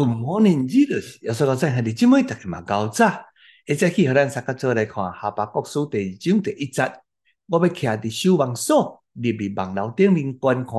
[0.00, 0.66] Good morning，
[1.20, 3.22] 耶稣在下，你今晚大家嘛搞早，
[3.66, 6.90] 一早起，和咱三个做来看哈巴国书第二章第一节。
[7.48, 10.72] 我要徛伫守望所，立伫望楼顶面观看，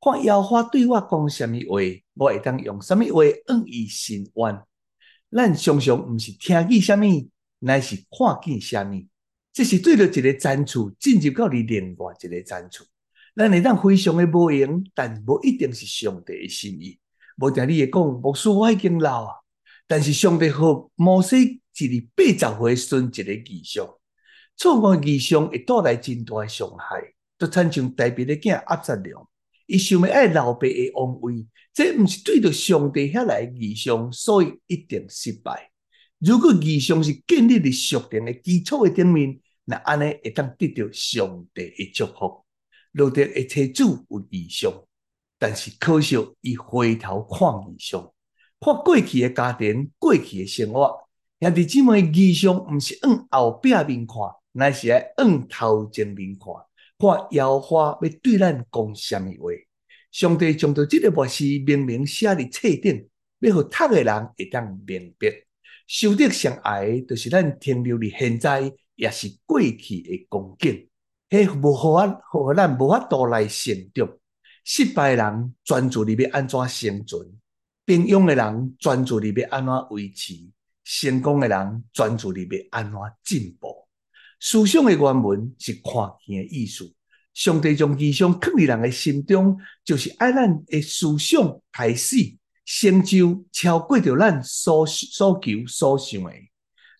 [0.00, 1.82] 看妖花对我讲什么话，
[2.14, 4.58] 我会当用什么话应伊心愿。
[5.30, 7.04] 咱常常毋是听见什么，
[7.58, 8.98] 乃是看见什么。
[9.52, 12.82] 这是对着一个难处，进入到你另外一个难处。
[13.36, 16.98] 咱会当非常的无用，但无一定是上帝的心意。
[17.36, 19.34] 无定你会讲，牧师我已经老啊，
[19.86, 23.88] 但是上帝和摩西一日八十岁顺一个异象，
[24.56, 29.26] 错误异象会带来真大的伤害，就亲像大卫的囝押撒龙，
[29.66, 35.70] 伊想要爱老爸的王位，这毋是对着上帝遐来异象，所以一定失败。
[36.20, 42.44] 如果异象是建立伫属灵的基础的顶面，那安尼会当得到上帝的祝福。
[42.92, 44.72] 罗得的妻子有异象。
[45.46, 47.38] 但是可惜，伊回头看
[47.70, 48.00] 异象，
[48.58, 51.06] 看过去的家庭、过去的生活，
[51.38, 54.16] 兄弟姊妹，异象毋是往后壁面看，
[54.52, 56.54] 乃是爱往头前面看。
[56.96, 59.50] 看耶和华要对咱讲什么话？
[60.10, 63.06] 上帝将到这个默示明明写伫册顶，
[63.40, 65.28] 要互读的人会当明白。
[65.86, 70.88] 修得上爱的，就是咱停留伫现在，也是过去的光景，
[71.28, 74.08] 迄无互咱，互咱无法度来成长。
[74.64, 77.30] 失败的人专注你要安怎生存，
[77.84, 80.34] 平庸的人专注你要安怎维持，
[80.84, 83.86] 成功的人专注你要安怎进步。
[84.40, 85.92] 思想的原文是看
[86.26, 86.92] 见的意思。
[87.34, 92.16] 上帝将异象刻伫人的心中，就是爱咱的思想开始
[92.64, 96.30] 成就超过着咱所所求所想的。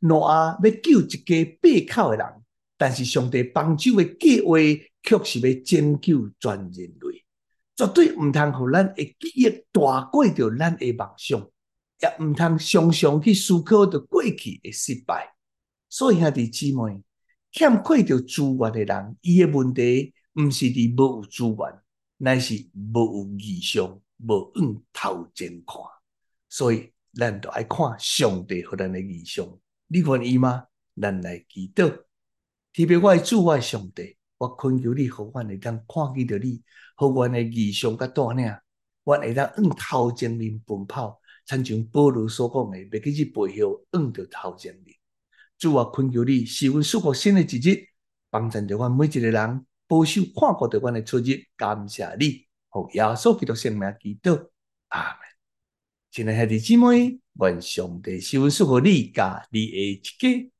[0.00, 2.26] 挪亚要救一家八口的人，
[2.76, 4.58] 但是上帝帮助的计划
[5.02, 7.13] 却是要拯救全人类。
[7.76, 11.40] 绝对毋通互咱的记忆大过着咱诶梦想，
[12.00, 15.34] 也毋通常常去思考着过去诶失败。
[15.88, 17.02] 所以兄弟姊妹，
[17.50, 21.80] 欠缺着资源诶人，伊诶问题毋是伫无有资源，
[22.18, 22.54] 乃是
[22.92, 25.76] 无有意向，无往头前看。
[26.48, 29.46] 所以咱着爱看上帝互咱诶意向，
[29.88, 30.66] 你愿意吗？
[31.00, 31.88] 咱来祈祷，
[32.72, 34.16] 特别我诶主，我诶上帝。
[34.44, 36.62] 我恳求你，互阮会当看见着你，
[36.96, 38.54] 互阮的异象甲带领，
[39.04, 44.94] 阮会当往头前面奔跑，亲像保罗所讲的，别去去背后，往着头前面。
[45.58, 47.88] 主啊，恳求你，赐阮祝福新的一日，
[48.28, 51.24] 帮助着阮每一个人，保守看顾着阮的出入。
[51.56, 54.48] 感谢你，互耶稣基督圣名祈祷，
[54.88, 55.18] 阿门。
[56.10, 60.53] 亲爱的兄弟姊妹，愿上帝赐阮祝福你，甲你的一家。